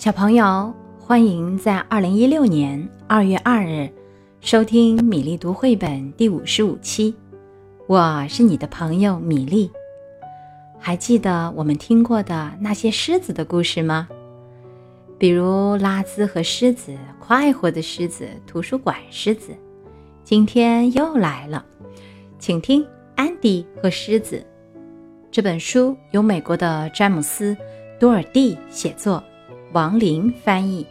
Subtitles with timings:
[0.00, 3.86] 小朋友，欢迎在二零一六年二月二日
[4.40, 7.14] 收听米粒读绘本第五十五期。
[7.86, 9.70] 我是你的朋友米粒。
[10.78, 14.08] 还记得我们听过的那些狮子的故事吗？
[15.18, 19.54] 比如拉兹和狮子、快活的狮子、图书馆狮子。
[20.24, 21.62] 今天又来了，
[22.38, 22.82] 请听
[23.16, 24.36] 《安迪和狮子》
[25.30, 27.52] 这本书，由美国的詹姆斯·
[28.00, 29.22] 多尔蒂写作，
[29.72, 30.84] 王林翻译。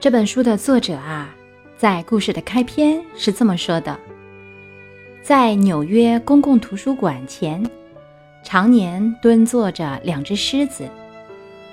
[0.00, 1.32] 这本书的作者啊，
[1.76, 3.96] 在故事的开篇是这么说的：
[5.22, 7.64] 在纽约公共图书馆前，
[8.42, 10.88] 常年蹲坐着两只狮子，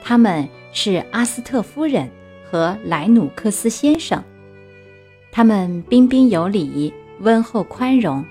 [0.04, 2.08] 他们是阿斯特夫人
[2.48, 4.24] 和莱努克斯先生。
[5.32, 8.24] 他们彬彬有礼、温厚宽容，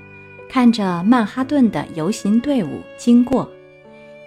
[0.49, 3.51] 看着曼哈顿的游行队伍经过，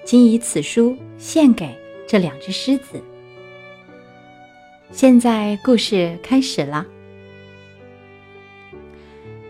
[0.04, 1.74] 仅以此书献给
[2.08, 3.04] 这两只狮子。
[4.92, 6.86] 现在故事开始了。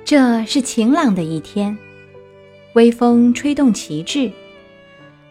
[0.03, 1.77] 这是晴朗的一天，
[2.73, 4.31] 微风吹动旗帜。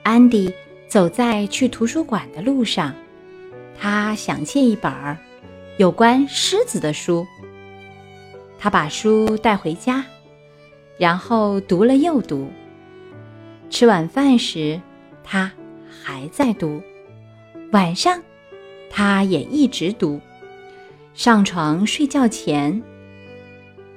[0.05, 0.53] 安迪
[0.87, 2.95] 走在去图书馆的路上，
[3.77, 5.17] 他想借一本儿
[5.79, 7.27] 有关狮子的书。
[8.59, 10.05] 他把书带回家，
[10.97, 12.49] 然后读了又读。
[13.69, 14.81] 吃晚饭时，
[15.25, 15.51] 他
[15.91, 16.81] 还在读；
[17.77, 18.23] 晚上，
[18.89, 20.19] 他也一直读。
[21.13, 22.83] 上床睡觉前，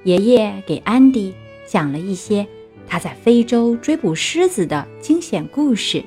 [0.04, 1.34] 爷爷给安迪
[1.66, 2.46] 讲了一些
[2.86, 6.04] 他在非洲追捕狮子的惊险故事。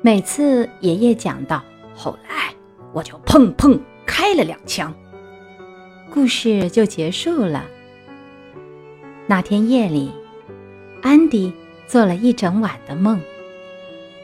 [0.00, 1.62] 每次爷爷讲到
[1.94, 2.50] 后来，
[2.94, 4.94] 我就砰砰开了两枪。
[6.10, 7.66] 故事就结束了。
[9.26, 10.10] 那天夜里，
[11.02, 11.52] 安迪
[11.86, 13.20] 做了一整晚的梦，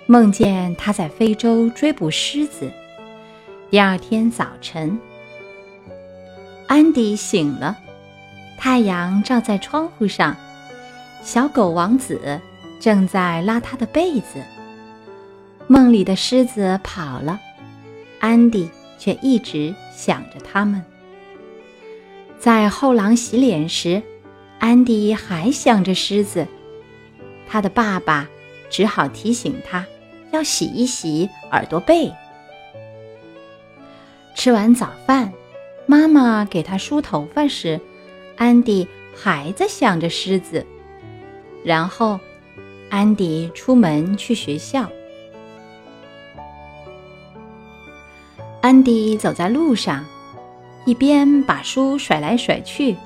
[0.07, 2.71] 梦见他在非洲追捕狮子。
[3.71, 4.99] 第二天早晨，
[6.67, 7.79] 安迪醒了，
[8.59, 10.37] 太阳照在窗户上，
[11.23, 12.41] 小狗王子
[12.81, 14.43] 正在拉他的被子。
[15.69, 17.41] 梦里的狮子跑了，
[18.21, 18.69] 安迪
[18.99, 20.83] 却一直想着他们。
[22.39, 24.03] 在后廊洗脸时，
[24.59, 26.47] 安迪还想着狮子。
[27.49, 28.29] 他的爸爸
[28.69, 29.87] 只好提醒他
[30.33, 32.13] 要洗一洗耳朵背。
[34.35, 35.33] 吃完早饭，
[35.87, 37.81] 妈妈给他梳头发时，
[38.37, 40.67] 安迪还在想着狮子。
[41.65, 42.19] 然后，
[42.91, 44.91] 安迪出门去学校。
[48.61, 50.05] 安迪走在路上。
[50.85, 52.97] 一边把书甩来甩去，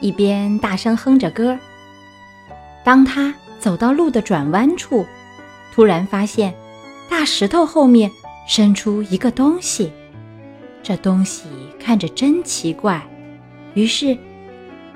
[0.00, 1.58] 一边大声哼着歌。
[2.84, 5.04] 当他走到路的转弯处，
[5.74, 6.54] 突然发现
[7.08, 8.10] 大石头后面
[8.46, 9.92] 伸出一个东西。
[10.82, 11.44] 这东西
[11.80, 13.04] 看着真奇怪。
[13.74, 14.16] 于是，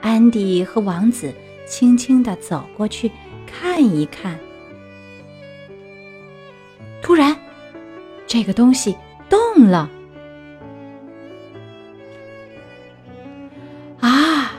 [0.00, 1.34] 安迪和王子
[1.66, 3.10] 轻轻地走过去
[3.46, 4.38] 看一看。
[7.02, 7.36] 突然，
[8.26, 8.96] 这个东西
[9.28, 9.90] 动了。
[13.98, 14.52] 啊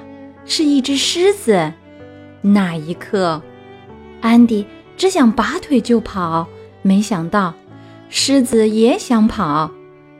[0.46, 1.72] 是一只狮子。
[2.42, 3.42] 那一刻，
[4.20, 4.66] 安迪
[4.98, 6.48] 只想拔腿就跑，
[6.82, 7.54] 没想到
[8.10, 9.72] 狮子也想跑。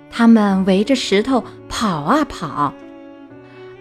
[0.10, 2.74] 他们围着石头跑啊跑。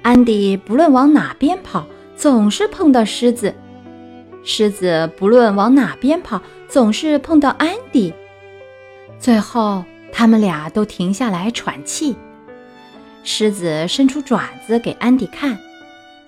[0.02, 1.86] 安迪不论往哪边跑，
[2.16, 3.52] 总是碰到狮子；
[4.44, 8.14] 狮子不论往哪边跑，总是碰到安迪。
[9.18, 12.16] 最后，他们俩都停下来喘气。
[13.24, 15.58] 狮子伸出爪子给安迪看。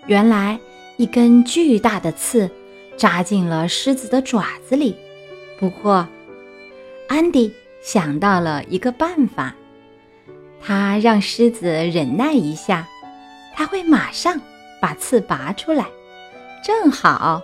[0.06, 0.58] 原来，
[0.96, 2.50] 一根巨大的刺
[2.96, 4.96] 扎进了狮子的爪子里。
[5.58, 6.06] 不过，
[7.12, 7.52] 安迪
[7.82, 9.54] 想到了一个办法，
[10.62, 12.88] 他让狮子忍耐一下，
[13.54, 14.40] 他会马上
[14.80, 15.84] 把刺拔出来。
[16.64, 17.42] 正好，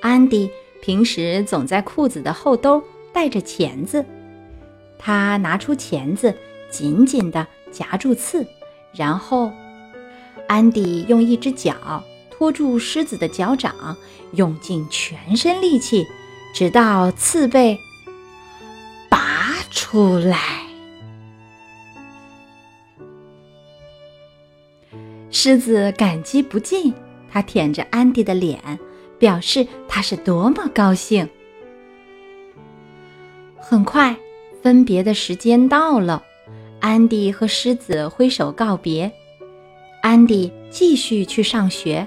[0.00, 0.50] 安迪
[0.80, 4.02] 平时总在裤子的后兜带着钳子，
[4.98, 6.34] 他拿出钳子，
[6.70, 8.46] 紧紧地夹住刺，
[8.94, 9.52] 然后。
[10.48, 13.74] 安迪用一只脚托住狮子的脚掌，
[14.32, 16.06] 用尽全身力气，
[16.54, 17.78] 直到刺被
[19.94, 20.36] 出来。
[25.30, 26.92] 狮子感激不尽，
[27.30, 28.58] 它舔着安迪的脸，
[29.20, 31.28] 表示它是多么高兴。
[33.56, 34.16] 很快，
[34.60, 36.24] 分别的时间到了，
[36.80, 39.12] 安迪和狮子挥手告别。
[40.02, 42.04] 安迪继续去上学，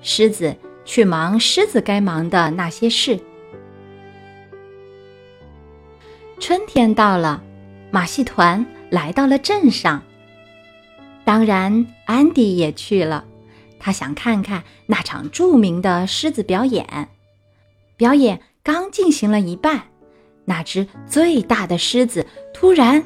[0.00, 0.56] 狮子
[0.86, 3.20] 去忙狮子该忙的那些事。
[6.38, 7.42] 春天到了，
[7.90, 10.02] 马戏团来到了镇上。
[11.24, 13.24] 当然，安迪也去了，
[13.78, 17.08] 他想看看那场著名的狮子表演。
[17.96, 19.82] 表演刚进行了一半，
[20.44, 23.02] 那只最大的狮子突然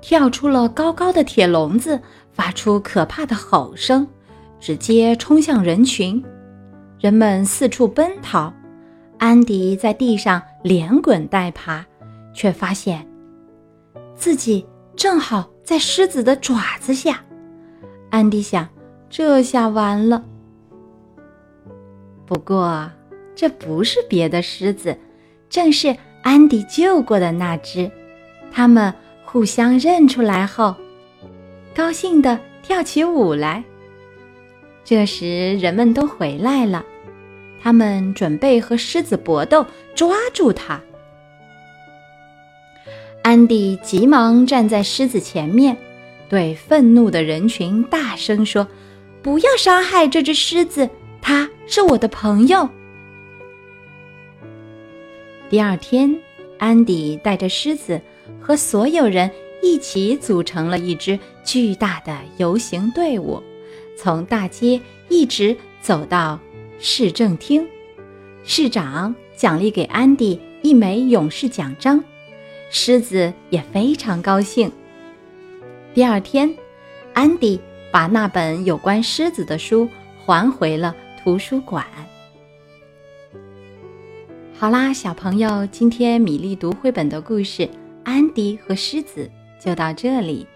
[0.00, 2.00] 跳出了高高的铁笼子，
[2.32, 4.08] 发出可怕的吼声，
[4.58, 6.24] 直接冲向人群。
[6.98, 8.52] 人们四处奔逃，
[9.18, 11.86] 安迪在地上连滚带爬，
[12.38, 13.04] 却发现
[14.14, 14.64] 自己
[14.94, 17.20] 正好在狮子的爪子下。
[18.10, 18.68] 安迪想：
[19.10, 20.24] 这下完了。
[22.24, 22.88] 不过，
[23.34, 24.96] 这不是别的狮子，
[25.50, 27.90] 正是安迪救过的那只。
[28.52, 28.94] 他们
[29.24, 30.76] 互相认出来后，
[31.74, 33.64] 高兴地跳起舞来。
[34.84, 36.84] 这时，人们都回来了，
[37.60, 40.80] 他们准备和狮子搏斗，抓住它。
[43.22, 45.76] 安迪急忙站在狮子前面，
[46.28, 48.66] 对愤怒的人群大声说
[49.20, 50.88] ：“不要伤害这只狮子，
[51.20, 52.68] 它是我的朋友。”
[55.50, 56.18] 第二天，
[56.58, 58.00] 安迪带着狮子
[58.40, 59.30] 和所有人
[59.62, 63.42] 一起组成了一支巨大的游行队伍。
[63.96, 66.38] 从大街一直走到
[66.78, 67.66] 市政厅，
[68.44, 72.02] 市长奖励给安迪一枚勇士奖章，
[72.70, 74.70] 狮子也非常高兴。
[75.94, 76.54] 第二天，
[77.14, 77.58] 安迪
[77.90, 79.88] 把那本有关狮子的书
[80.24, 81.86] 还回了图书馆。
[84.54, 87.62] 好啦，小朋友，今天米粒读绘本的故事
[88.04, 89.30] 《安迪和狮子》
[89.64, 90.46] 就到这里。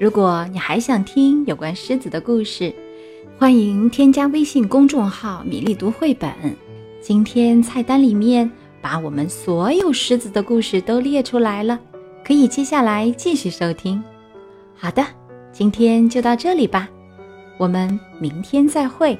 [0.00, 2.74] 如果你还想听有关狮子的故事，
[3.38, 6.32] 欢迎添加微信公众号“米粒读绘本”。
[7.02, 8.50] 今天菜单里面
[8.84, 11.80] 把我们所有狮子的故事都列出来了，
[12.22, 14.04] 可以接下来继续收听。
[14.76, 15.02] 好的，
[15.50, 16.86] 今天就到这里吧，
[17.56, 19.18] 我们明天再会。